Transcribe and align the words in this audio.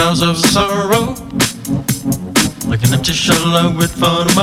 Clouds 0.00 0.22
of 0.22 0.38
sorrow, 0.38 1.14
like 2.66 2.82
an 2.84 2.94
empty 2.94 3.12
shell 3.12 3.76
with 3.76 3.92
fun 3.92 4.26
of 4.26 4.34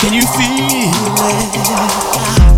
Can 0.00 0.14
you 0.14 0.22
feel 0.22 2.51